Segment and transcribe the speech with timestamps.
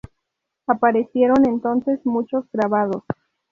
[0.65, 3.03] Aparecieron entonces muchos grabados.